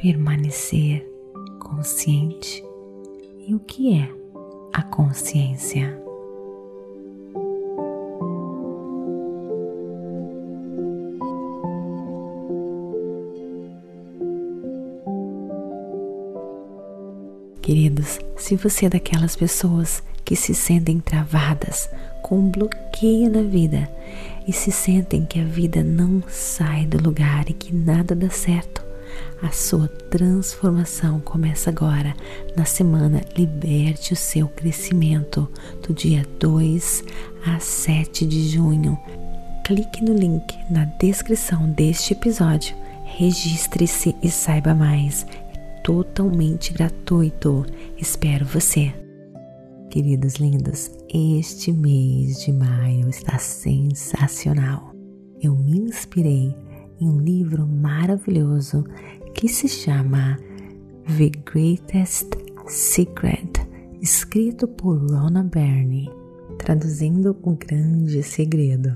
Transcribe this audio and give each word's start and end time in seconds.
permanecer 0.00 1.06
consciente. 1.58 2.64
E 3.46 3.54
o 3.54 3.58
que 3.58 3.98
é 3.98 4.10
a 4.72 4.82
consciência? 4.82 6.00
Queridos, 17.60 18.18
se 18.36 18.56
você 18.56 18.86
é 18.86 18.88
daquelas 18.88 19.36
pessoas 19.36 20.02
que 20.24 20.34
se 20.34 20.54
sentem 20.54 20.98
travadas, 20.98 21.90
com 22.22 22.38
um 22.38 22.50
bloqueio 22.50 23.30
na 23.30 23.42
vida 23.42 23.90
e 24.46 24.52
se 24.52 24.72
sentem 24.72 25.26
que 25.26 25.40
a 25.40 25.44
vida 25.44 25.82
não 25.82 26.22
sai 26.28 26.86
do 26.86 27.02
lugar 27.02 27.50
e 27.50 27.52
que 27.52 27.74
nada 27.74 28.14
dá 28.14 28.30
certo, 28.30 28.79
a 29.42 29.50
sua 29.50 29.88
transformação 29.88 31.20
começa 31.20 31.70
agora 31.70 32.14
na 32.56 32.64
semana 32.64 33.22
Liberte 33.36 34.12
o 34.12 34.16
seu 34.16 34.48
crescimento, 34.48 35.48
do 35.86 35.94
dia 35.94 36.26
2 36.38 37.04
a 37.46 37.58
7 37.58 38.26
de 38.26 38.48
junho. 38.48 38.98
Clique 39.64 40.02
no 40.02 40.14
link 40.14 40.58
na 40.70 40.84
descrição 40.84 41.70
deste 41.70 42.12
episódio, 42.12 42.76
registre-se 43.04 44.14
e 44.22 44.30
saiba 44.30 44.74
mais 44.74 45.26
totalmente 45.82 46.72
gratuito. 46.72 47.64
Espero 47.96 48.44
você. 48.44 48.92
Queridos 49.90 50.34
lindos, 50.34 50.90
este 51.12 51.72
mês 51.72 52.44
de 52.44 52.52
maio 52.52 53.08
está 53.08 53.38
sensacional. 53.38 54.94
Eu 55.42 55.56
me 55.56 55.78
inspirei 55.78 56.54
em 57.00 57.08
um 57.08 57.18
livro 57.18 57.66
maravilhoso 57.66 58.84
que 59.34 59.48
se 59.48 59.68
chama 59.68 60.36
The 61.16 61.30
Greatest 61.50 62.28
Secret, 62.66 63.66
escrito 64.00 64.68
por 64.68 64.98
Rona 65.10 65.42
Byrne, 65.42 66.10
traduzindo 66.58 67.36
o 67.42 67.56
grande 67.56 68.22
segredo. 68.22 68.94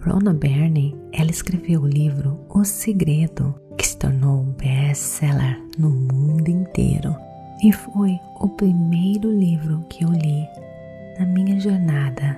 Rona 0.00 0.32
Byrne, 0.32 0.96
ela 1.12 1.30
escreveu 1.30 1.82
o 1.82 1.88
livro 1.88 2.38
O 2.48 2.64
Segredo 2.64 3.54
que 3.76 3.86
se 3.86 3.98
tornou 3.98 4.42
um 4.42 4.52
best-seller 4.52 5.60
no 5.78 5.90
mundo 5.90 6.48
inteiro 6.48 7.14
e 7.62 7.72
foi 7.72 8.18
o 8.40 8.48
primeiro 8.48 9.30
livro 9.30 9.84
que 9.90 10.04
eu 10.04 10.10
li 10.10 10.46
na 11.18 11.26
minha 11.26 11.58
jornada 11.58 12.36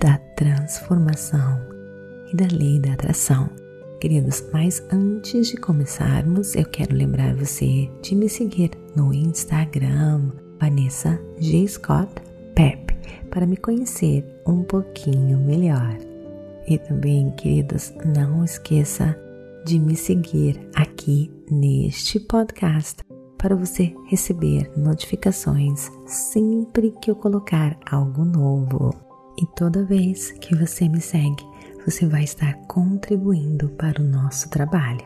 da 0.00 0.18
transformação 0.36 1.60
e 2.32 2.36
da 2.36 2.46
lei 2.56 2.80
da 2.80 2.92
atração. 2.92 3.48
Queridos, 4.00 4.44
mas 4.52 4.80
antes 4.92 5.48
de 5.48 5.56
começarmos, 5.56 6.54
eu 6.54 6.64
quero 6.64 6.94
lembrar 6.94 7.34
você 7.34 7.90
de 8.00 8.14
me 8.14 8.28
seguir 8.28 8.70
no 8.94 9.12
Instagram, 9.12 10.30
Vanessa 10.60 11.20
G. 11.40 11.66
Scott 11.66 12.08
Pep, 12.54 12.94
para 13.28 13.44
me 13.44 13.56
conhecer 13.56 14.24
um 14.46 14.62
pouquinho 14.62 15.38
melhor. 15.38 15.98
E 16.68 16.78
também, 16.78 17.32
queridos, 17.32 17.92
não 18.04 18.44
esqueça 18.44 19.18
de 19.66 19.80
me 19.80 19.96
seguir 19.96 20.60
aqui 20.76 21.28
neste 21.50 22.20
podcast 22.20 23.02
para 23.36 23.56
você 23.56 23.92
receber 24.06 24.70
notificações 24.76 25.90
sempre 26.06 26.94
que 27.02 27.10
eu 27.10 27.16
colocar 27.16 27.76
algo 27.90 28.24
novo. 28.24 28.94
E 29.40 29.46
toda 29.56 29.84
vez 29.84 30.30
que 30.32 30.54
você 30.54 30.88
me 30.88 31.00
segue, 31.00 31.44
você 31.88 32.06
vai 32.06 32.24
estar 32.24 32.54
contribuindo 32.66 33.68
para 33.70 34.00
o 34.00 34.04
nosso 34.04 34.48
trabalho. 34.50 35.04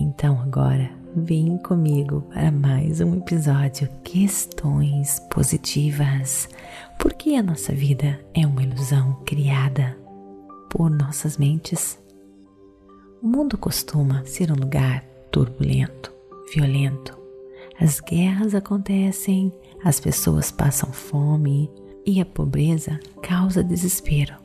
Então 0.00 0.40
agora 0.40 0.90
vem 1.14 1.58
comigo 1.58 2.22
para 2.22 2.50
mais 2.50 3.00
um 3.00 3.14
episódio 3.16 3.88
Questões 4.02 5.20
Positivas. 5.30 6.48
Porque 6.98 7.34
a 7.34 7.42
nossa 7.42 7.72
vida 7.72 8.18
é 8.34 8.46
uma 8.46 8.62
ilusão 8.62 9.22
criada 9.24 9.96
por 10.68 10.90
nossas 10.90 11.36
mentes 11.36 12.00
o 13.22 13.26
mundo 13.28 13.58
costuma 13.58 14.24
ser 14.24 14.50
um 14.50 14.54
lugar 14.54 15.04
turbulento, 15.30 16.10
violento. 16.54 17.18
As 17.78 18.00
guerras 18.00 18.54
acontecem, 18.54 19.52
as 19.84 20.00
pessoas 20.00 20.50
passam 20.50 20.90
fome 20.90 21.70
e 22.06 22.18
a 22.18 22.24
pobreza 22.24 22.98
causa 23.22 23.62
desespero. 23.62 24.39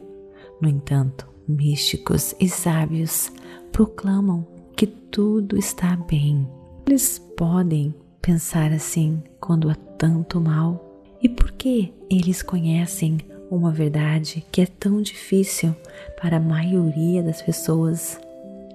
No 0.61 0.69
entanto, 0.69 1.27
místicos 1.47 2.33
e 2.39 2.49
sábios 2.49 3.31
proclamam 3.71 4.47
que 4.75 4.87
tudo 4.87 5.57
está 5.57 5.95
bem. 5.95 6.47
Eles 6.87 7.19
podem 7.37 7.93
pensar 8.21 8.71
assim 8.71 9.21
quando 9.39 9.69
há 9.69 9.75
tanto 9.97 10.39
mal. 10.39 11.03
E 11.21 11.29
por 11.29 11.51
que 11.51 11.93
eles 12.09 12.41
conhecem 12.41 13.17
uma 13.49 13.71
verdade 13.71 14.45
que 14.51 14.61
é 14.61 14.65
tão 14.65 15.01
difícil 15.01 15.75
para 16.21 16.37
a 16.37 16.41
maioria 16.41 17.21
das 17.23 17.41
pessoas 17.41 18.19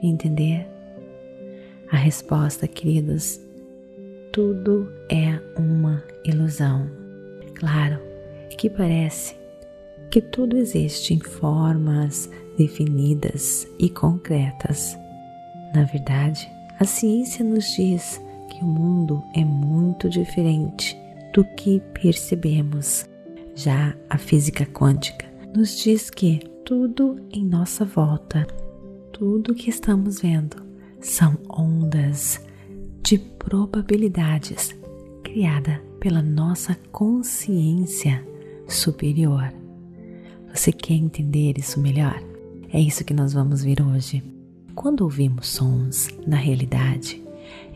entender? 0.02 0.66
A 1.90 1.96
resposta, 1.96 2.68
queridos, 2.68 3.40
tudo 4.32 4.88
é 5.10 5.40
uma 5.58 6.02
ilusão. 6.24 6.88
Claro 7.54 7.98
que 8.56 8.70
parece 8.70 9.39
que 10.10 10.20
tudo 10.20 10.56
existe 10.56 11.14
em 11.14 11.20
formas 11.20 12.28
definidas 12.58 13.66
e 13.78 13.88
concretas. 13.88 14.98
Na 15.74 15.84
verdade, 15.84 16.50
a 16.78 16.84
ciência 16.84 17.44
nos 17.44 17.64
diz 17.74 18.20
que 18.50 18.64
o 18.64 18.66
mundo 18.66 19.22
é 19.34 19.44
muito 19.44 20.08
diferente 20.08 20.98
do 21.32 21.44
que 21.56 21.80
percebemos. 21.94 23.08
Já 23.54 23.94
a 24.08 24.18
física 24.18 24.66
quântica 24.66 25.26
nos 25.54 25.78
diz 25.78 26.10
que 26.10 26.40
tudo 26.64 27.16
em 27.32 27.44
nossa 27.44 27.84
volta 27.84 28.46
tudo 29.20 29.54
que 29.54 29.68
estamos 29.68 30.22
vendo 30.22 30.56
são 30.98 31.36
ondas 31.46 32.40
de 33.02 33.18
probabilidades 33.18 34.74
criada 35.22 35.78
pela 36.00 36.22
nossa 36.22 36.74
consciência 36.90 38.26
superior. 38.66 39.59
Você 40.52 40.72
quer 40.72 40.94
entender 40.94 41.58
isso 41.58 41.80
melhor? 41.80 42.20
É 42.72 42.80
isso 42.80 43.04
que 43.04 43.14
nós 43.14 43.32
vamos 43.32 43.62
ver 43.62 43.80
hoje. 43.82 44.22
Quando 44.74 45.02
ouvimos 45.02 45.48
sons, 45.48 46.08
na 46.26 46.36
realidade, 46.36 47.22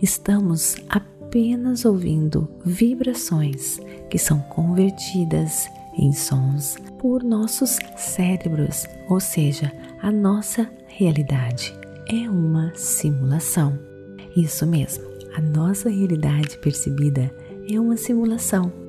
estamos 0.03 0.77
apenas 0.89 1.85
ouvindo 1.85 2.49
vibrações 2.65 3.81
que 4.11 4.19
são 4.19 4.41
convertidas 4.41 5.69
em 5.97 6.13
sons 6.13 6.77
por 6.99 7.23
nossos 7.23 7.79
cérebros, 7.97 8.87
ou 9.09 9.21
seja, 9.21 9.73
a 10.03 10.11
nossa 10.11 10.69
realidade 10.89 11.73
é 12.09 12.29
uma 12.29 12.73
simulação. 12.75 13.79
Isso 14.37 14.67
mesmo, 14.67 15.05
a 15.37 15.41
nossa 15.41 15.89
realidade 15.89 16.59
percebida 16.59 17.35
é 17.71 17.79
uma 17.79 17.97
simulação. 17.97 18.84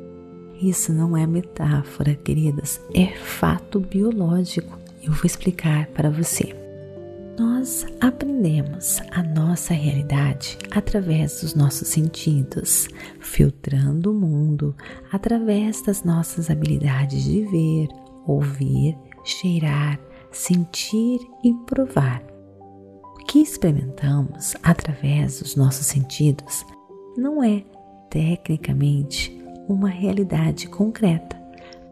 Isso 0.61 0.93
não 0.93 1.17
é 1.17 1.27
metáfora, 1.27 2.15
queridas, 2.15 2.81
é 2.93 3.07
fato 3.17 3.79
biológico. 3.79 4.77
Eu 5.03 5.11
vou 5.11 5.25
explicar 5.25 5.87
para 5.87 6.09
você. 6.09 6.55
Nós 7.37 7.85
aprendemos 7.99 9.01
a 9.11 9.21
nossa 9.21 9.73
realidade 9.73 10.57
através 10.71 11.41
dos 11.41 11.53
nossos 11.53 11.89
sentidos, 11.89 12.87
filtrando 13.19 14.11
o 14.11 14.13
mundo 14.13 14.73
através 15.11 15.81
das 15.81 16.03
nossas 16.03 16.49
habilidades 16.49 17.25
de 17.25 17.43
ver, 17.45 17.89
ouvir, 18.25 18.97
cheirar, 19.25 19.99
sentir 20.31 21.19
e 21.43 21.53
provar. 21.65 22.23
O 22.59 23.25
que 23.25 23.39
experimentamos 23.39 24.55
através 24.63 25.39
dos 25.39 25.57
nossos 25.57 25.87
sentidos 25.87 26.65
não 27.17 27.43
é 27.43 27.65
tecnicamente 28.09 29.44
uma 29.67 29.89
realidade 29.89 30.67
concreta, 30.67 31.35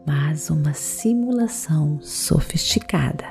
mas 0.06 0.50
uma 0.50 0.72
simulação 0.74 1.98
sofisticada. 2.00 3.24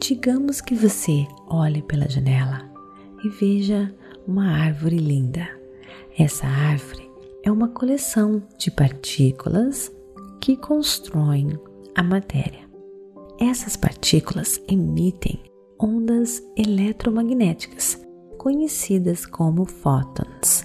Digamos 0.00 0.60
que 0.60 0.74
você 0.74 1.26
olhe 1.48 1.82
pela 1.82 2.08
janela 2.08 2.70
e 3.24 3.28
veja 3.28 3.94
uma 4.26 4.50
árvore 4.50 4.96
linda. 4.96 5.48
Essa 6.18 6.46
árvore 6.46 7.10
é 7.42 7.50
uma 7.50 7.68
coleção 7.68 8.42
de 8.58 8.70
partículas 8.70 9.90
que 10.40 10.56
constroem 10.56 11.58
a 11.94 12.02
matéria. 12.02 12.64
Essas 13.38 13.76
partículas 13.76 14.60
emitem 14.68 15.40
ondas 15.78 16.42
eletromagnéticas, 16.56 18.00
conhecidas 18.38 19.26
como 19.26 19.64
fótons. 19.64 20.64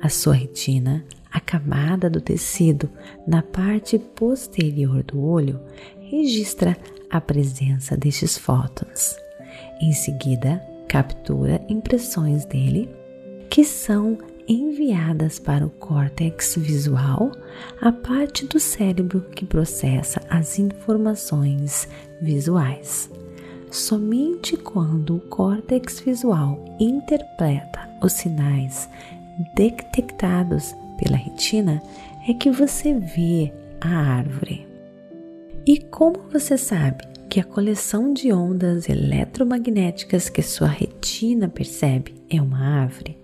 A 0.00 0.08
sua 0.08 0.34
retina, 0.34 1.04
a 1.32 1.40
camada 1.40 2.10
do 2.10 2.20
tecido 2.20 2.90
na 3.26 3.42
parte 3.42 3.98
posterior 3.98 5.02
do 5.02 5.22
olho, 5.22 5.60
registra 6.00 6.76
a 7.08 7.20
presença 7.20 7.96
destes 7.96 8.36
fótons. 8.36 9.16
Em 9.80 9.92
seguida, 9.92 10.62
captura 10.88 11.60
impressões 11.68 12.44
dele 12.44 12.90
que 13.48 13.64
são 13.64 14.18
enviadas 14.48 15.38
para 15.38 15.64
o 15.64 15.70
córtex 15.70 16.56
visual, 16.56 17.30
a 17.80 17.92
parte 17.92 18.46
do 18.46 18.58
cérebro 18.58 19.20
que 19.20 19.44
processa 19.44 20.20
as 20.28 20.58
informações 20.58 21.88
visuais. 22.20 23.08
Somente 23.70 24.56
quando 24.56 25.16
o 25.16 25.20
córtex 25.20 26.00
visual 26.00 26.64
interpreta 26.80 27.88
os 28.02 28.12
sinais 28.12 28.88
detectados 29.54 30.74
pela 31.02 31.16
retina 31.16 31.82
é 32.28 32.34
que 32.34 32.50
você 32.50 32.92
vê 32.92 33.52
a 33.80 33.88
árvore. 33.88 34.66
E 35.66 35.78
como 35.78 36.20
você 36.30 36.58
sabe 36.58 37.04
que 37.28 37.40
a 37.40 37.44
coleção 37.44 38.12
de 38.12 38.32
ondas 38.32 38.88
eletromagnéticas 38.88 40.28
que 40.28 40.42
sua 40.42 40.68
retina 40.68 41.48
percebe 41.48 42.14
é 42.28 42.40
uma 42.40 42.82
árvore? 42.82 43.16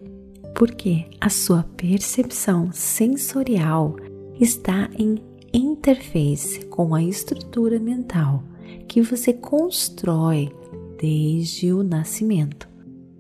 Porque 0.54 1.04
a 1.20 1.28
sua 1.28 1.64
percepção 1.76 2.70
sensorial 2.72 3.96
está 4.40 4.88
em 4.98 5.18
interface 5.52 6.64
com 6.66 6.94
a 6.94 7.02
estrutura 7.02 7.78
mental 7.78 8.42
que 8.88 9.02
você 9.02 9.32
constrói 9.32 10.50
desde 10.98 11.72
o 11.72 11.82
nascimento. 11.82 12.75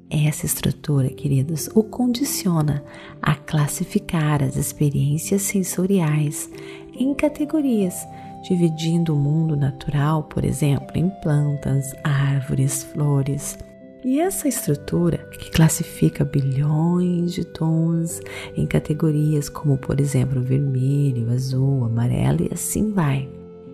Essa 0.08 0.46
estrutura, 0.46 1.08
queridos, 1.08 1.68
o 1.74 1.82
condiciona 1.82 2.84
a 3.20 3.34
classificar 3.34 4.40
as 4.40 4.56
experiências 4.56 5.42
sensoriais 5.42 6.48
em 6.94 7.12
categorias, 7.12 8.06
dividindo 8.48 9.14
o 9.14 9.18
mundo 9.18 9.56
natural, 9.56 10.22
por 10.22 10.44
exemplo, 10.44 10.92
em 10.94 11.10
plantas, 11.22 11.92
árvores, 12.04 12.84
flores. 12.84 13.58
E 14.04 14.20
essa 14.20 14.46
estrutura, 14.46 15.18
que 15.40 15.50
classifica 15.50 16.24
bilhões 16.24 17.32
de 17.32 17.44
tons 17.44 18.20
em 18.56 18.64
categorias 18.64 19.48
como, 19.48 19.76
por 19.76 19.98
exemplo, 19.98 20.40
vermelho, 20.40 21.32
azul, 21.32 21.84
amarelo 21.84 22.44
e 22.44 22.54
assim 22.54 22.92
vai. 22.92 23.28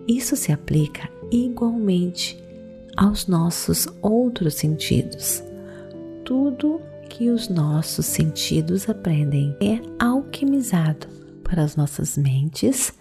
Isso 0.07 0.35
se 0.35 0.51
aplica 0.51 1.07
igualmente 1.31 2.43
aos 2.97 3.27
nossos 3.27 3.87
outros 4.01 4.55
sentidos. 4.55 5.43
Tudo 6.25 6.81
que 7.09 7.29
os 7.29 7.49
nossos 7.49 8.05
sentidos 8.05 8.89
aprendem 8.89 9.55
é 9.61 9.79
alquimizado 10.03 11.07
para 11.43 11.63
as 11.63 11.75
nossas 11.75 12.17
mentes 12.17 12.93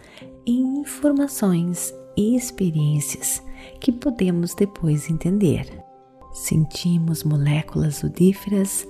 em 0.47 0.81
informações 0.81 1.95
e 2.17 2.37
experiências 2.37 3.43
que 3.81 3.93
podemos 3.93 4.55
depois 4.55 5.09
entender. 5.09 5.67
Sentimos 6.33 7.23
moléculas 7.23 8.03
ludíferas 8.03 8.87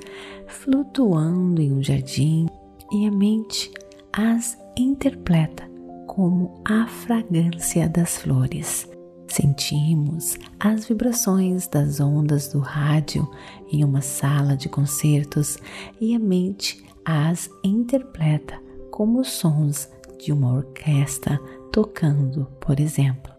flutuando 0.46 1.61
em 1.61 1.73
um 1.73 1.82
jardim 1.82 2.46
e 2.90 3.06
a 3.06 3.11
mente 3.11 3.70
as 4.12 4.58
interpreta 4.76 5.69
como 6.06 6.62
a 6.64 6.87
fragrância 6.87 7.88
das 7.88 8.19
flores. 8.19 8.88
Sentimos 9.32 10.37
as 10.61 10.84
vibrações 10.84 11.67
das 11.67 12.00
ondas 12.00 12.49
do 12.49 12.58
rádio 12.58 13.26
em 13.73 13.82
uma 13.82 14.02
sala 14.02 14.55
de 14.55 14.69
concertos 14.69 15.56
e 15.99 16.14
a 16.14 16.19
mente 16.19 16.84
as 17.02 17.49
interpreta 17.64 18.61
como 18.90 19.25
sons 19.25 19.88
de 20.23 20.34
uma 20.34 20.52
orquestra 20.52 21.40
tocando, 21.73 22.46
por 22.61 22.79
exemplo. 22.79 23.32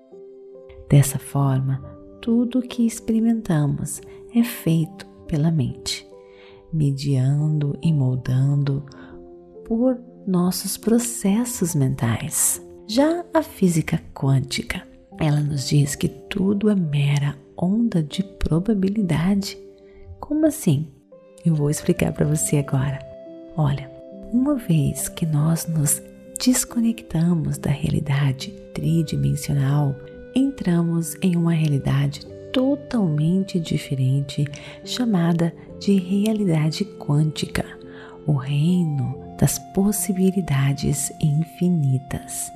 Dessa 0.90 1.20
forma, 1.20 1.78
tudo 2.20 2.58
o 2.58 2.64
que 2.64 2.88
experimentamos 2.88 4.02
é 4.36 4.42
feito 4.42 5.06
pela 5.28 5.52
mente, 5.52 6.08
mediando 6.74 7.78
e 7.84 7.94
moldando 7.94 8.84
por 9.64 10.02
nossos 10.26 10.76
processos 10.76 11.76
mentais. 11.76 12.66
Já 12.88 13.24
a 13.32 13.44
física 13.44 14.02
quântica, 14.12 14.92
ela 15.20 15.40
nos 15.40 15.68
diz 15.68 15.96
que 15.96 16.08
tudo 16.08 16.70
é 16.70 16.76
mera 16.76 17.36
onda 17.58 18.02
de 18.02 18.24
probabilidade. 18.24 19.58
Como 20.20 20.46
assim? 20.46 20.88
Eu 21.46 21.56
vou 21.56 21.70
explicar 21.70 22.12
para 22.14 22.26
você 22.26 22.58
agora. 22.58 23.00
Olha, 23.56 23.90
uma 24.32 24.56
vez 24.56 25.10
que 25.10 25.26
nós 25.26 25.68
nos 25.68 26.02
desconectamos 26.44 27.58
da 27.58 27.70
realidade 27.70 28.52
tridimensional, 28.74 29.96
entramos 30.36 31.16
em 31.22 31.36
uma 31.36 31.54
realidade 31.54 32.26
totalmente 32.52 33.60
diferente 33.60 34.46
chamada 34.84 35.54
de 35.80 35.98
realidade 35.98 36.86
quântica, 36.86 37.66
o 38.26 38.34
reino 38.34 39.16
das 39.40 39.60
possibilidades 39.74 41.12
infinitas. 41.22 42.52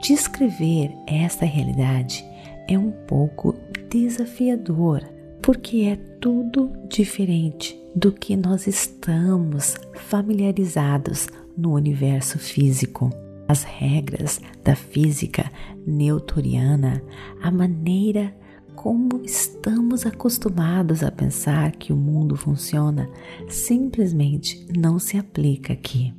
Descrever 0.00 0.96
esta 1.06 1.44
realidade 1.44 2.24
é 2.68 2.78
um 2.78 2.90
pouco 2.90 3.54
desafiador, 3.90 5.02
porque 5.42 5.82
é 5.82 5.96
tudo 6.20 6.70
diferente 6.88 7.78
do 7.96 8.12
que 8.12 8.36
nós 8.36 8.66
estamos 8.66 9.76
familiarizados 9.94 11.26
no 11.56 11.74
universo 11.74 12.38
físico. 12.38 13.10
As 13.48 13.64
regras 13.64 14.40
da 14.62 14.76
física 14.76 15.50
newtoniana, 15.84 17.02
a 17.42 17.50
maneira 17.50 18.34
como 18.76 19.22
estamos 19.24 20.06
acostumados 20.06 21.02
a 21.02 21.10
pensar 21.10 21.72
que 21.72 21.92
o 21.92 21.96
mundo 21.96 22.36
funciona, 22.36 23.10
simplesmente 23.48 24.64
não 24.78 24.98
se 25.00 25.16
aplica 25.16 25.72
aqui. 25.72 26.14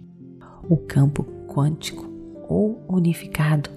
O 0.67 0.75
campo 0.75 1.23
quântico 1.47 2.08
ou 2.49 2.81
unificado 2.89 3.69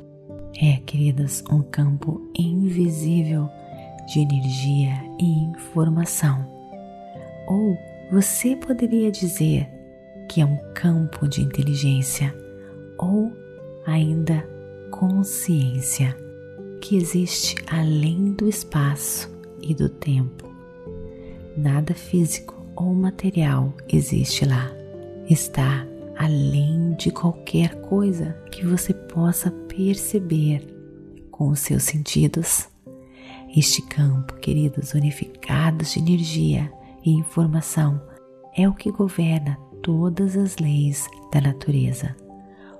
é, 0.61 0.79
queridas, 0.87 1.45
um 1.51 1.63
campo 1.63 2.21
invisível 2.37 3.49
de 4.07 4.21
energia 4.21 4.93
e 5.21 5.45
informação. 5.45 6.47
Ou 7.47 7.77
você 8.11 8.57
poderia 8.57 9.11
dizer 9.11 9.69
que 10.29 10.41
é 10.41 10.45
um 10.45 10.59
campo 10.75 11.29
de 11.29 11.43
inteligência 11.43 12.35
ou 12.99 13.31
ainda 13.87 14.47
consciência 14.91 16.17
que 16.81 16.97
existe 16.97 17.57
além 17.71 18.33
do 18.33 18.49
espaço 18.49 19.31
e 19.61 19.75
do 19.75 19.89
tempo. 19.89 20.51
Nada 21.57 21.95
físico 21.95 22.55
ou 22.75 22.95
material 22.95 23.73
existe 23.89 24.45
lá. 24.45 24.71
Está 25.29 25.87
além 26.17 26.95
de 26.95 27.11
qualquer 27.11 27.81
coisa 27.83 28.33
que 28.51 28.65
você 28.65 28.93
possa 28.93 29.51
perceber 29.51 30.67
com 31.31 31.49
os 31.49 31.61
seus 31.61 31.83
sentidos. 31.83 32.69
Este 33.55 33.83
campo, 33.83 34.35
queridos, 34.35 34.95
unificados 34.95 35.93
de 35.93 35.99
energia 35.99 36.73
e 37.05 37.11
informação, 37.11 38.01
é 38.57 38.69
o 38.69 38.75
que 38.75 38.91
governa 38.91 39.59
todas 39.83 40.37
as 40.37 40.57
leis 40.57 41.07
da 41.33 41.41
natureza. 41.41 42.15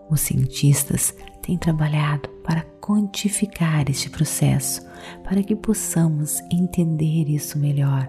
Os 0.09 0.21
cientistas 0.21 1.15
têm 1.43 1.59
trabalhado 1.59 2.29
para 2.45 2.63
quantificar 2.81 3.89
este 3.91 4.11
processo, 4.11 4.87
para 5.25 5.43
que 5.43 5.57
possamos 5.57 6.41
entender 6.51 7.29
isso 7.29 7.59
melhor, 7.59 8.07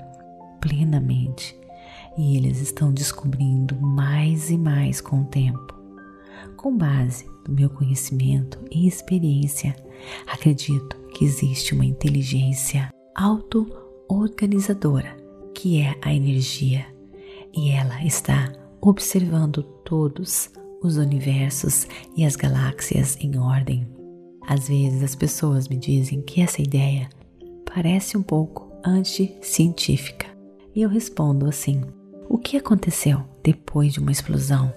plenamente. 0.59 1.62
E 2.17 2.37
eles 2.37 2.61
estão 2.61 2.91
descobrindo 2.91 3.75
mais 3.75 4.49
e 4.49 4.57
mais 4.57 5.01
com 5.01 5.21
o 5.21 5.25
tempo. 5.25 5.73
Com 6.55 6.77
base 6.77 7.25
no 7.47 7.55
meu 7.55 7.69
conhecimento 7.69 8.59
e 8.71 8.87
experiência, 8.87 9.75
acredito 10.27 10.95
que 11.13 11.25
existe 11.25 11.73
uma 11.73 11.85
inteligência 11.85 12.89
auto-organizadora, 13.15 15.15
que 15.53 15.81
é 15.81 15.95
a 16.01 16.13
energia, 16.13 16.85
e 17.53 17.69
ela 17.69 18.03
está 18.03 18.51
observando 18.81 19.63
todos 19.85 20.49
os 20.81 20.97
universos 20.97 21.87
e 22.15 22.25
as 22.25 22.35
galáxias 22.35 23.17
em 23.19 23.37
ordem. 23.37 23.87
Às 24.47 24.67
vezes 24.67 25.01
as 25.01 25.15
pessoas 25.15 25.67
me 25.67 25.77
dizem 25.77 26.21
que 26.21 26.41
essa 26.41 26.61
ideia 26.61 27.09
parece 27.65 28.17
um 28.17 28.23
pouco 28.23 28.71
anti-científica 28.85 30.27
e 30.75 30.81
eu 30.81 30.89
respondo 30.89 31.47
assim: 31.47 31.81
o 32.29 32.37
que 32.37 32.57
aconteceu 32.57 33.21
depois 33.43 33.93
de 33.93 33.99
uma 33.99 34.11
explosão? 34.11 34.73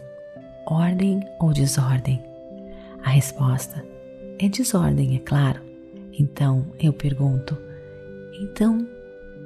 Ordem 0.67 1.21
ou 1.41 1.53
desordem? 1.53 2.23
A 3.05 3.11
resposta 3.11 3.85
é 4.39 4.49
desordem, 4.49 5.17
é 5.17 5.19
claro. 5.21 5.61
Então 6.19 6.67
eu 6.79 6.93
pergunto: 6.93 7.57
então 8.43 8.87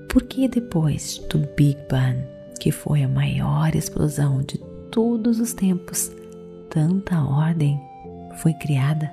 por 0.08 0.22
que 0.22 0.48
depois 0.48 1.18
do 1.30 1.38
Big 1.56 1.78
Bang 1.88 2.24
que 2.60 2.70
foi 2.70 3.02
a 3.02 3.08
maior 3.08 3.74
explosão 3.74 4.42
de 4.42 4.58
todos 4.90 5.40
os 5.40 5.54
tempos, 5.54 6.12
tanta 6.68 7.18
ordem 7.18 7.80
foi 8.36 8.52
criada. 8.52 9.10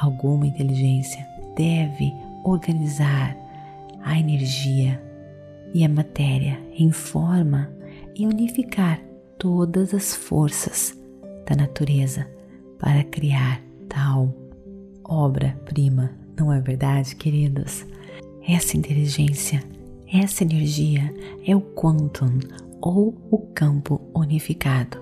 Alguma 0.00 0.46
inteligência 0.46 1.24
deve 1.56 2.12
organizar 2.44 3.36
a 4.02 4.18
energia 4.18 5.00
e 5.72 5.84
a 5.84 5.88
matéria 5.88 6.58
em 6.76 6.90
forma 6.90 7.70
e 8.16 8.26
unificar 8.26 9.00
todas 9.38 9.94
as 9.94 10.14
forças 10.14 10.98
da 11.48 11.56
natureza 11.56 12.28
para 12.78 13.04
criar 13.04 13.62
tal 13.88 14.34
obra-prima, 15.04 16.12
não 16.38 16.52
é 16.52 16.60
verdade, 16.60 17.16
queridos? 17.16 17.84
Essa 18.46 18.76
inteligência, 18.76 19.62
essa 20.12 20.44
energia 20.44 21.12
é 21.46 21.54
o 21.54 21.60
quantum 21.60 22.38
ou 22.80 23.14
o 23.30 23.38
campo 23.38 24.00
unificado. 24.14 24.98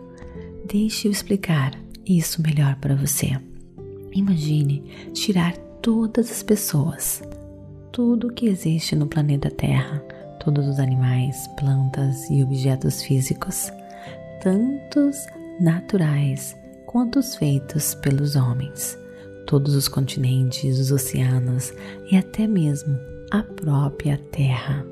Deixe 0.66 1.06
eu 1.06 1.12
explicar 1.12 1.72
isso 2.06 2.42
melhor 2.42 2.76
para 2.76 2.94
você. 2.94 3.38
Imagine 4.12 4.82
tirar 5.12 5.56
todas 5.82 6.30
as 6.30 6.42
pessoas, 6.42 7.22
tudo 7.92 8.32
que 8.32 8.46
existe 8.46 8.96
no 8.96 9.06
planeta 9.06 9.50
Terra, 9.50 10.02
todos 10.38 10.66
os 10.66 10.78
animais, 10.78 11.48
plantas 11.58 12.28
e 12.30 12.42
objetos 12.42 13.02
físicos, 13.02 13.72
tantos 14.42 15.26
naturais 15.60 16.56
quanto 16.86 17.18
os 17.18 17.36
feitos 17.36 17.94
pelos 17.96 18.36
homens, 18.36 18.98
todos 19.46 19.74
os 19.74 19.88
continentes, 19.88 20.78
os 20.78 20.90
oceanos 20.90 21.72
e 22.10 22.16
até 22.16 22.46
mesmo 22.46 22.98
a 23.30 23.42
própria 23.42 24.18
Terra. 24.30 24.84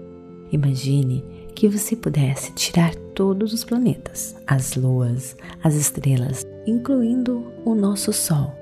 Imagine 0.53 1.25
que 1.55 1.69
você 1.69 1.97
pudesse 1.97 2.53
tirar 2.53 2.95
todos 3.15 3.53
os 3.53 3.65
planetas, 3.65 4.37
as 4.47 4.77
luas, 4.77 5.37
as 5.63 5.75
estrelas, 5.75 6.45
incluindo 6.67 7.51
o 7.65 7.75
nosso 7.75 8.13
Sol. 8.13 8.53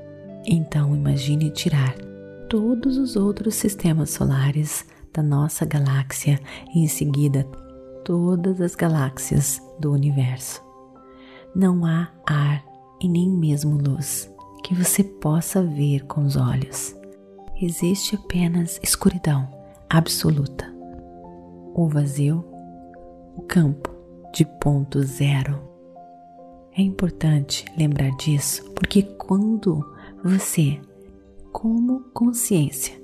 Então 0.47 0.95
imagine 0.95 1.51
tirar 1.51 1.95
todos 2.49 2.99
os 2.99 3.17
outros 3.17 3.55
sistemas 3.57 4.11
solares 4.11 4.87
da 5.15 5.23
nossa 5.23 5.65
galáxia 5.65 6.41
e 6.75 6.81
em 6.81 6.89
seguida 6.89 7.45
todas 8.05 8.61
as 8.61 8.75
galáxias 8.75 9.63
do 9.79 9.93
universo. 9.93 10.63
Não 11.55 11.87
há 11.87 12.11
ar 12.27 12.65
e 13.01 13.09
nem 13.09 13.31
mesmo 13.31 13.77
luz 13.79 14.31
que 14.65 14.75
você 14.75 15.05
possa 15.05 15.63
ver 15.63 16.05
com 16.07 16.23
os 16.23 16.37
olhos. 16.37 16.97
Existe 17.61 18.17
apenas 18.17 18.81
escuridão 18.83 19.49
absoluta. 19.89 20.73
O 21.75 21.87
vazio, 21.89 22.45
o 23.37 23.43
campo 23.43 23.91
de 24.33 24.45
ponto 24.45 25.01
zero. 25.03 25.61
É 26.77 26.83
importante 26.83 27.65
lembrar 27.79 28.11
disso 28.17 28.69
porque 28.73 29.03
quando 29.03 29.85
você, 30.25 30.81
como 31.53 32.01
consciência, 32.13 33.04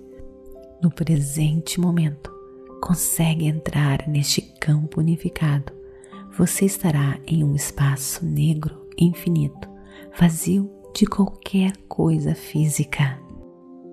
no 0.83 0.91
presente 0.91 1.81
momento, 1.81 2.33
consegue 2.81 3.47
entrar 3.47 4.09
neste 4.09 4.41
campo 4.41 5.01
unificado, 5.01 5.73
você 6.37 6.65
estará 6.65 7.19
em 7.27 7.45
um 7.45 7.55
espaço 7.55 8.25
negro 8.25 8.89
infinito, 8.99 9.69
vazio 10.19 10.71
de 10.95 11.07
qualquer 11.07 11.77
coisa 11.89 12.35
física. 12.35 13.19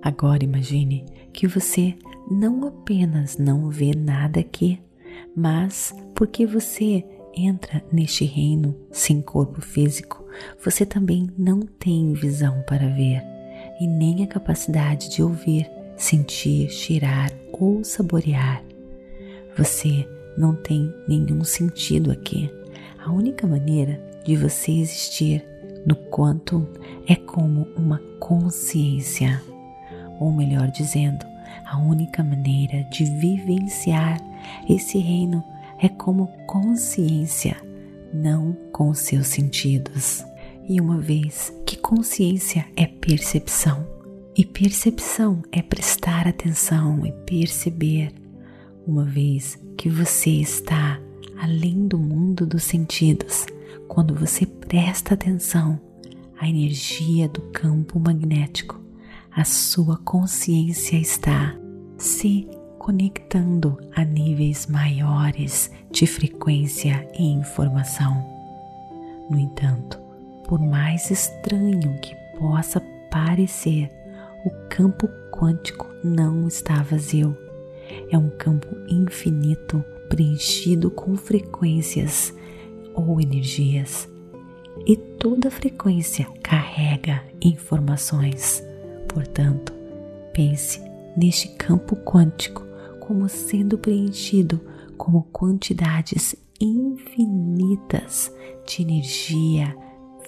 Agora 0.01 0.43
imagine 0.43 1.05
que 1.33 1.47
você 1.47 1.95
não 2.29 2.65
apenas 2.65 3.37
não 3.37 3.69
vê 3.69 3.91
nada 3.95 4.39
aqui, 4.39 4.81
mas 5.35 5.93
porque 6.15 6.45
você 6.45 7.03
entra 7.35 7.83
neste 7.91 8.25
reino 8.25 8.75
sem 8.91 9.21
corpo 9.21 9.61
físico, 9.61 10.25
você 10.63 10.85
também 10.85 11.29
não 11.37 11.61
tem 11.61 12.13
visão 12.13 12.63
para 12.67 12.87
ver 12.87 13.23
e 13.79 13.87
nem 13.87 14.23
a 14.23 14.27
capacidade 14.27 15.09
de 15.09 15.21
ouvir, 15.21 15.69
sentir, 15.97 16.69
cheirar 16.69 17.31
ou 17.51 17.83
saborear. 17.83 18.63
Você 19.57 20.07
não 20.37 20.55
tem 20.55 20.93
nenhum 21.07 21.43
sentido 21.43 22.11
aqui. 22.11 22.49
A 23.03 23.11
única 23.11 23.47
maneira 23.47 23.99
de 24.23 24.35
você 24.35 24.71
existir 24.71 25.43
no 25.85 25.95
quanto 25.95 26.67
é 27.07 27.15
como 27.15 27.67
uma 27.75 27.99
consciência, 28.19 29.41
ou 30.19 30.31
melhor 30.31 30.69
dizendo, 30.69 31.25
a 31.65 31.77
única 31.77 32.23
maneira 32.23 32.83
de 32.91 33.05
vivenciar 33.05 34.19
esse 34.69 34.97
reino 34.97 35.43
é 35.81 35.89
como 35.89 36.27
consciência, 36.45 37.57
não 38.13 38.55
com 38.71 38.93
seus 38.93 39.27
sentidos. 39.27 40.25
E 40.67 40.79
uma 40.81 40.99
vez 40.99 41.53
que 41.65 41.77
consciência 41.77 42.65
é 42.75 42.85
percepção, 42.85 43.87
e 44.37 44.45
percepção 44.45 45.41
é 45.51 45.63
prestar 45.63 46.27
atenção 46.27 47.03
e 47.03 47.11
perceber, 47.11 48.13
uma 48.85 49.03
vez 49.03 49.57
que 49.75 49.89
você 49.89 50.29
está 50.29 50.99
além 51.41 51.87
do 51.87 51.97
mundo 51.97 52.45
dos 52.45 52.61
sentidos, 52.61 53.47
quando 53.87 54.13
você 54.13 54.45
presta 54.45 55.15
atenção 55.15 55.81
à 56.39 56.47
energia 56.47 57.27
do 57.27 57.41
campo 57.49 57.99
magnético, 57.99 58.79
a 59.35 59.43
sua 59.43 59.97
consciência 59.97 60.97
está 60.97 61.57
se 61.97 62.47
conectando 62.77 63.75
a 63.95 64.05
níveis 64.05 64.67
maiores 64.67 65.71
de 65.89 66.05
frequência 66.05 67.09
e 67.17 67.23
informação. 67.23 68.23
No 69.31 69.39
entanto, 69.39 69.99
por 70.47 70.59
mais 70.59 71.09
estranho 71.09 71.99
que 72.01 72.15
possa 72.37 72.79
parecer, 73.09 73.96
o 74.47 74.51
campo 74.69 75.09
quântico 75.29 75.85
não 76.01 76.47
está 76.47 76.81
vazio. 76.81 77.37
É 78.09 78.17
um 78.17 78.29
campo 78.29 78.67
infinito 78.87 79.83
preenchido 80.07 80.89
com 80.89 81.17
frequências 81.17 82.33
ou 82.93 83.19
energias, 83.19 84.09
e 84.85 84.95
toda 84.95 85.51
frequência 85.51 86.25
carrega 86.41 87.21
informações. 87.41 88.63
Portanto, 89.09 89.73
pense 90.33 90.81
neste 91.17 91.49
campo 91.49 91.97
quântico 91.97 92.65
como 93.01 93.27
sendo 93.27 93.77
preenchido 93.77 94.61
como 94.97 95.23
quantidades 95.23 96.35
infinitas 96.59 98.31
de 98.65 98.81
energia 98.81 99.75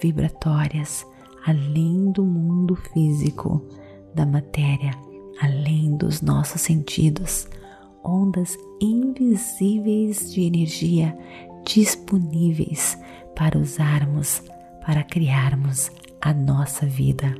vibratórias 0.00 1.06
além 1.44 2.12
do 2.12 2.24
mundo 2.24 2.76
físico, 2.76 3.64
da 4.14 4.26
matéria, 4.26 4.92
além 5.40 5.96
dos 5.96 6.20
nossos 6.20 6.60
sentidos, 6.60 7.48
ondas 8.04 8.56
invisíveis 8.80 10.32
de 10.32 10.42
energia 10.42 11.16
disponíveis 11.64 12.98
para 13.34 13.58
usarmos 13.58 14.42
para 14.84 15.04
criarmos 15.04 15.90
a 16.20 16.32
nossa 16.32 16.86
vida. 16.86 17.34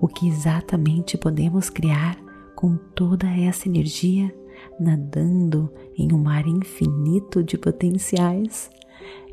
O 0.00 0.06
que 0.06 0.28
exatamente 0.28 1.16
podemos 1.16 1.70
criar 1.70 2.16
com 2.54 2.76
toda 2.94 3.26
essa 3.26 3.68
energia 3.68 4.32
nadando 4.78 5.72
em 5.96 6.12
um 6.12 6.18
mar 6.18 6.46
infinito 6.46 7.42
de 7.42 7.56
potenciais? 7.56 8.70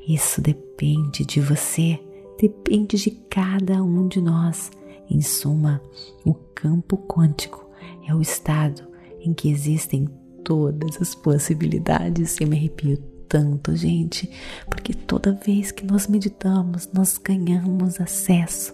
Isso 0.07 0.41
depende 0.41 1.25
de 1.25 1.41
você, 1.41 1.99
depende 2.39 2.97
de 2.97 3.11
cada 3.29 3.83
um 3.83 4.07
de 4.07 4.21
nós. 4.21 4.71
Em 5.09 5.21
suma, 5.21 5.81
o 6.25 6.33
campo 6.33 6.97
quântico 6.97 7.69
é 8.07 8.13
o 8.13 8.21
estado 8.21 8.83
em 9.19 9.33
que 9.33 9.49
existem 9.49 10.07
todas 10.43 11.01
as 11.01 11.15
possibilidades. 11.15 12.39
Eu 12.39 12.47
me 12.47 12.57
arrepio 12.57 12.97
tanto, 13.27 13.75
gente, 13.75 14.29
porque 14.69 14.93
toda 14.93 15.33
vez 15.33 15.71
que 15.71 15.85
nós 15.85 16.07
meditamos, 16.07 16.89
nós 16.93 17.17
ganhamos 17.17 17.99
acesso 17.99 18.73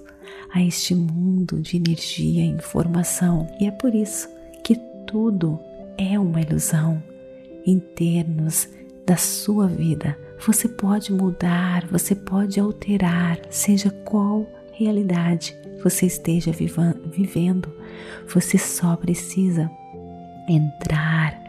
a 0.53 0.61
este 0.61 0.93
mundo 0.93 1.59
de 1.59 1.77
energia 1.77 2.43
e 2.43 2.49
informação. 2.49 3.47
E 3.59 3.65
é 3.65 3.71
por 3.71 3.95
isso 3.95 4.29
que 4.63 4.75
tudo 5.07 5.59
é 5.97 6.19
uma 6.19 6.41
ilusão 6.41 7.01
em 7.65 7.79
termos 7.79 8.67
da 9.05 9.17
sua 9.17 9.67
vida. 9.67 10.17
Você 10.45 10.67
pode 10.67 11.13
mudar, 11.13 11.87
você 11.87 12.15
pode 12.15 12.59
alterar, 12.59 13.39
seja 13.49 13.89
qual 13.89 14.45
realidade 14.73 15.55
você 15.81 16.05
esteja 16.05 16.51
vivendo. 16.51 17.69
Você 18.33 18.57
só 18.57 18.95
precisa 18.95 19.69
entrar 20.47 21.39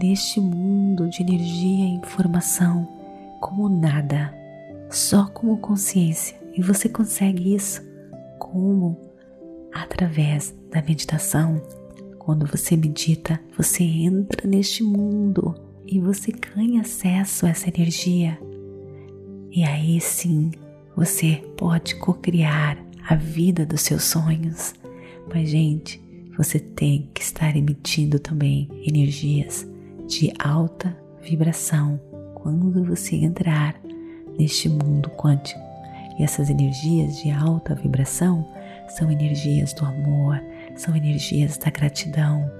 neste 0.00 0.40
mundo 0.40 1.08
de 1.08 1.22
energia 1.22 1.86
e 1.86 1.94
informação 1.96 2.88
como 3.40 3.68
nada, 3.68 4.34
só 4.88 5.26
como 5.26 5.58
consciência. 5.58 6.40
E 6.54 6.62
você 6.62 6.88
consegue 6.88 7.54
isso 7.54 7.82
como? 8.38 8.98
Através 9.72 10.54
da 10.70 10.82
meditação. 10.82 11.60
Quando 12.18 12.46
você 12.46 12.76
medita, 12.76 13.40
você 13.56 13.82
entra 13.82 14.46
neste 14.46 14.82
mundo 14.82 15.54
e 15.86 15.98
você 15.98 16.30
ganha 16.30 16.82
acesso 16.82 17.46
a 17.46 17.48
essa 17.48 17.68
energia. 17.68 18.38
E 19.50 19.64
aí 19.64 20.00
sim, 20.00 20.50
você 20.96 21.42
pode 21.56 21.96
co-criar 21.96 22.78
a 23.08 23.14
vida 23.14 23.64
dos 23.66 23.82
seus 23.82 24.04
sonhos. 24.04 24.74
Mas, 25.32 25.48
gente, 25.48 26.00
você 26.36 26.58
tem 26.58 27.08
que 27.14 27.22
estar 27.22 27.54
emitindo 27.56 28.18
também 28.18 28.68
energias 28.86 29.66
de 30.08 30.32
alta 30.38 30.96
vibração 31.22 32.00
quando 32.34 32.84
você 32.84 33.16
entrar 33.16 33.80
neste 34.38 34.68
mundo 34.68 35.10
quântico. 35.10 35.60
E 36.18 36.22
essas 36.22 36.50
energias 36.50 37.22
de 37.22 37.30
alta 37.30 37.74
vibração 37.74 38.46
são 38.88 39.10
energias 39.10 39.72
do 39.72 39.84
amor, 39.84 40.42
são 40.76 40.94
energias 40.94 41.56
da 41.56 41.70
gratidão. 41.70 42.50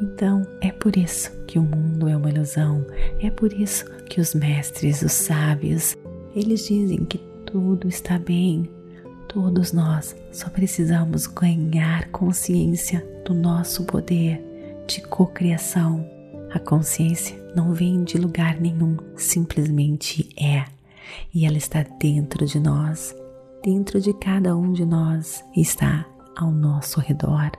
Então, 0.00 0.46
é 0.60 0.72
por 0.72 0.96
isso 0.96 1.30
que 1.46 1.58
o 1.58 1.62
mundo 1.62 2.08
é 2.08 2.16
uma 2.16 2.30
ilusão, 2.30 2.84
é 3.20 3.30
por 3.30 3.52
isso 3.52 3.84
que 4.06 4.20
os 4.20 4.34
mestres, 4.34 5.02
os 5.02 5.12
sábios, 5.12 5.96
eles 6.34 6.66
dizem 6.66 7.04
que 7.04 7.18
tudo 7.44 7.86
está 7.86 8.18
bem. 8.18 8.68
Todos 9.32 9.72
nós 9.72 10.16
só 10.32 10.50
precisamos 10.50 11.28
ganhar 11.28 12.08
consciência 12.08 13.06
do 13.24 13.32
nosso 13.32 13.84
poder 13.84 14.44
de 14.88 15.00
cocriação. 15.02 16.04
A 16.52 16.58
consciência 16.58 17.38
não 17.54 17.72
vem 17.72 18.02
de 18.02 18.18
lugar 18.18 18.60
nenhum, 18.60 18.96
simplesmente 19.14 20.28
é. 20.36 20.64
E 21.32 21.46
ela 21.46 21.56
está 21.56 21.84
dentro 22.00 22.44
de 22.44 22.58
nós, 22.58 23.14
dentro 23.62 24.00
de 24.00 24.12
cada 24.14 24.56
um 24.56 24.72
de 24.72 24.84
nós, 24.84 25.44
está 25.56 26.04
ao 26.36 26.50
nosso 26.50 26.98
redor. 26.98 27.52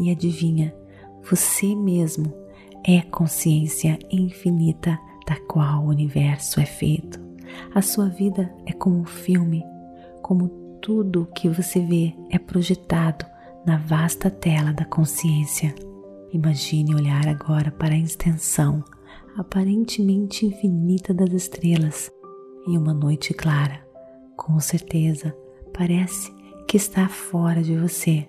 E 0.00 0.10
adivinha, 0.10 0.74
você 1.22 1.76
mesmo 1.76 2.34
é 2.84 3.02
consciência 3.02 4.00
infinita 4.10 4.98
da 5.28 5.36
qual 5.46 5.84
o 5.84 5.90
universo 5.90 6.58
é 6.58 6.66
feito. 6.66 7.20
A 7.72 7.80
sua 7.80 8.08
vida 8.08 8.52
é 8.66 8.72
como 8.72 8.98
um 8.98 9.04
filme, 9.04 9.62
como 10.20 10.63
tudo 10.84 11.26
que 11.34 11.48
você 11.48 11.80
vê 11.80 12.14
é 12.28 12.38
projetado 12.38 13.24
na 13.64 13.78
vasta 13.78 14.30
tela 14.30 14.70
da 14.70 14.84
consciência. 14.84 15.74
Imagine 16.30 16.94
olhar 16.94 17.26
agora 17.26 17.70
para 17.70 17.94
a 17.94 17.98
extensão 17.98 18.84
aparentemente 19.34 20.44
infinita 20.44 21.14
das 21.14 21.32
estrelas 21.32 22.12
em 22.68 22.76
uma 22.76 22.92
noite 22.92 23.32
clara. 23.32 23.82
Com 24.36 24.60
certeza, 24.60 25.34
parece 25.72 26.30
que 26.68 26.76
está 26.76 27.08
fora 27.08 27.62
de 27.62 27.74
você, 27.78 28.28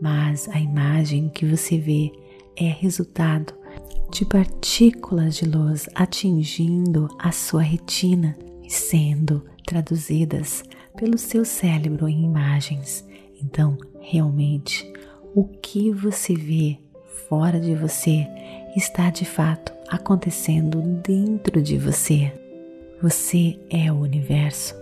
mas 0.00 0.48
a 0.50 0.60
imagem 0.60 1.28
que 1.28 1.44
você 1.44 1.78
vê 1.78 2.12
é 2.56 2.68
resultado 2.68 3.52
de 4.12 4.24
partículas 4.24 5.34
de 5.34 5.46
luz 5.46 5.88
atingindo 5.96 7.08
a 7.18 7.32
sua 7.32 7.62
retina 7.62 8.38
e 8.62 8.70
sendo 8.70 9.44
traduzidas 9.66 10.62
pelo 10.98 11.16
seu 11.16 11.44
cérebro 11.44 12.08
em 12.08 12.24
imagens. 12.24 13.06
Então, 13.40 13.78
realmente, 14.00 14.84
o 15.34 15.44
que 15.44 15.92
você 15.92 16.34
vê 16.34 16.78
fora 17.28 17.60
de 17.60 17.74
você 17.74 18.26
está 18.76 19.08
de 19.08 19.24
fato 19.24 19.72
acontecendo 19.88 20.80
dentro 21.06 21.62
de 21.62 21.78
você. 21.78 22.32
Você 23.00 23.58
é 23.70 23.92
o 23.92 24.00
universo, 24.00 24.74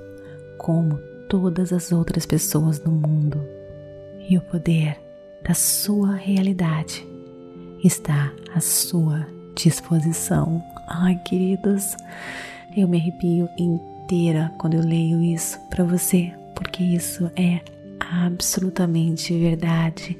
como 0.58 0.98
todas 1.28 1.72
as 1.72 1.92
outras 1.92 2.24
pessoas 2.24 2.82
no 2.82 2.92
mundo, 2.92 3.38
e 4.28 4.38
o 4.38 4.40
poder 4.40 4.98
da 5.46 5.54
sua 5.54 6.14
realidade 6.14 7.06
está 7.84 8.32
à 8.54 8.60
sua 8.60 9.26
disposição. 9.54 10.62
Ai, 10.88 11.14
queridos, 11.26 11.94
eu 12.76 12.88
me 12.88 12.98
arrepio 12.98 13.48
inteira 14.06 14.52
quando 14.56 14.74
eu 14.74 14.82
leio 14.82 15.20
isso 15.20 15.58
para 15.68 15.82
você, 15.82 16.32
porque 16.54 16.82
isso 16.82 17.28
é 17.36 17.60
absolutamente 17.98 19.36
verdade. 19.36 20.16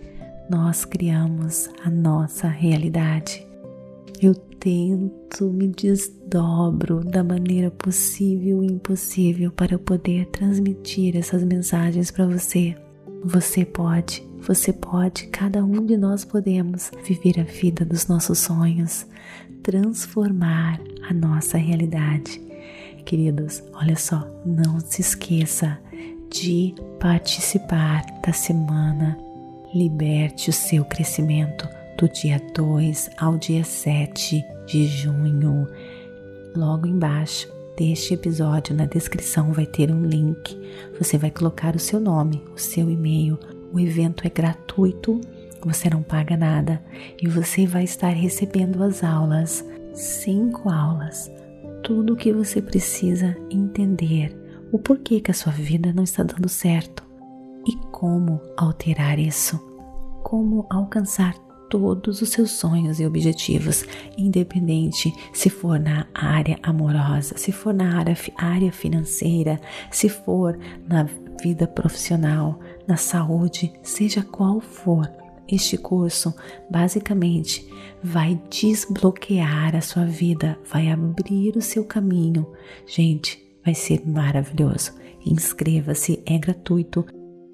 Nós 0.50 0.84
criamos 0.84 1.70
a 1.84 1.90
nossa 1.90 2.48
realidade. 2.48 3.46
Eu 4.20 4.34
tento, 4.34 5.44
me 5.52 5.68
desdobro 5.68 7.04
da 7.04 7.22
maneira 7.22 7.70
possível 7.70 8.64
e 8.64 8.66
impossível 8.66 9.52
para 9.52 9.78
poder 9.78 10.26
transmitir 10.26 11.16
essas 11.16 11.44
mensagens 11.44 12.10
para 12.10 12.26
você. 12.26 12.75
Você 13.25 13.64
pode, 13.64 14.26
você 14.40 14.72
pode, 14.72 15.28
cada 15.28 15.64
um 15.64 15.84
de 15.84 15.96
nós 15.96 16.25
podemos 16.25 16.90
viver 17.04 17.40
a 17.40 17.44
vida 17.44 17.84
dos 17.84 18.08
nossos 18.08 18.38
sonhos, 18.38 19.06
transformar 19.62 20.80
a 21.08 21.14
nossa 21.14 21.56
realidade. 21.56 22.46
Queridos, 23.06 23.62
olha 23.73 23.95
só, 23.95 24.28
não 24.45 24.80
se 24.80 25.00
esqueça 25.00 25.78
de 26.28 26.75
participar 26.99 28.04
da 28.26 28.32
semana 28.32 29.16
Liberte 29.73 30.50
o 30.50 30.52
seu 30.52 30.84
crescimento 30.84 31.69
do 31.97 32.08
dia 32.08 32.42
2 32.52 33.10
ao 33.16 33.36
dia 33.36 33.62
7 33.62 34.45
de 34.66 34.86
junho. 34.88 35.69
Logo 36.56 36.88
embaixo 36.88 37.49
deste 37.76 38.14
episódio, 38.14 38.75
na 38.75 38.86
descrição, 38.86 39.52
vai 39.52 39.66
ter 39.66 39.92
um 39.92 40.04
link. 40.04 40.58
Você 40.99 41.16
vai 41.16 41.30
colocar 41.30 41.76
o 41.76 41.80
seu 41.80 42.00
nome, 42.00 42.42
o 42.54 42.58
seu 42.58 42.90
e-mail. 42.90 43.38
O 43.73 43.78
evento 43.78 44.26
é 44.26 44.30
gratuito, 44.30 45.21
você 45.64 45.88
não 45.88 46.02
paga 46.02 46.36
nada 46.36 46.82
e 47.23 47.28
você 47.28 47.66
vai 47.66 47.84
estar 47.84 48.10
recebendo 48.10 48.82
as 48.82 49.04
aulas, 49.04 49.64
cinco 49.95 50.69
aulas, 50.71 51.30
tudo 51.82 52.15
o 52.15 52.17
que 52.17 52.32
você 52.32 52.60
precisa 52.60 53.36
entender, 53.50 54.36
o 54.73 54.78
porquê 54.78 55.21
que 55.21 55.30
a 55.30 55.34
sua 55.34 55.52
vida 55.52 55.93
não 55.93 56.02
está 56.02 56.23
dando 56.23 56.49
certo. 56.49 57.04
E 57.67 57.76
como 57.91 58.41
alterar 58.56 59.19
isso, 59.19 59.58
como 60.23 60.67
alcançar 60.71 61.34
todos 61.69 62.23
os 62.23 62.28
seus 62.28 62.52
sonhos 62.52 63.00
e 63.00 63.06
objetivos, 63.06 63.84
independente 64.17 65.12
se 65.32 65.50
for 65.50 65.78
na 65.78 66.06
área 66.15 66.58
amorosa, 66.62 67.36
se 67.36 67.50
for 67.52 67.75
na 67.75 67.99
área, 67.99 68.17
área 68.36 68.73
financeira, 68.73 69.60
se 69.91 70.08
for 70.08 70.58
na 70.89 71.06
vida 71.43 71.67
profissional, 71.67 72.60
na 72.86 72.97
saúde, 72.97 73.73
seja 73.82 74.23
qual 74.23 74.60
for. 74.60 75.10
Este 75.49 75.76
curso 75.76 76.35
basicamente 76.71 77.69
vai 78.02 78.41
desbloquear 78.50 79.76
a 79.76 79.80
sua 79.80 80.04
vida, 80.04 80.59
vai 80.71 80.89
abrir 80.89 81.56
o 81.56 81.63
seu 81.63 81.85
caminho. 81.85 82.47
Gente, 82.87 83.43
vai 83.65 83.75
ser 83.75 84.06
maravilhoso. 84.06 84.93
Inscreva-se, 85.25 86.23
é 86.26 86.39
gratuito. 86.39 87.04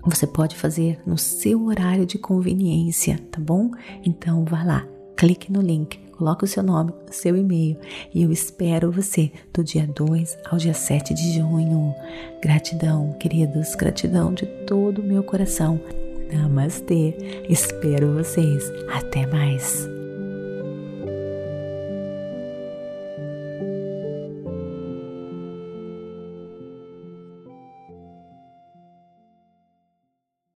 Você 0.04 0.26
pode 0.26 0.56
fazer 0.56 1.00
no 1.06 1.16
seu 1.16 1.66
horário 1.66 2.04
de 2.04 2.18
conveniência, 2.18 3.18
tá 3.30 3.40
bom? 3.40 3.70
Então 4.04 4.44
vá 4.44 4.64
lá, 4.64 4.86
clique 5.16 5.52
no 5.52 5.60
link, 5.60 5.98
coloque 6.10 6.44
o 6.44 6.48
seu 6.48 6.62
nome, 6.62 6.92
o 7.08 7.12
seu 7.12 7.36
e-mail 7.36 7.78
e 8.12 8.22
eu 8.22 8.32
espero 8.32 8.90
você 8.90 9.30
do 9.54 9.62
dia 9.62 9.86
2 9.86 10.38
ao 10.50 10.58
dia 10.58 10.74
7 10.74 11.14
de 11.14 11.34
junho. 11.34 11.94
Gratidão, 12.42 13.12
queridos, 13.12 13.74
gratidão 13.74 14.34
de 14.34 14.44
todo 14.66 15.00
o 15.00 15.04
meu 15.04 15.22
coração. 15.22 15.80
Namastê, 16.32 17.14
espero 17.48 18.14
vocês. 18.14 18.70
Até 18.92 19.26
mais. 19.26 20.01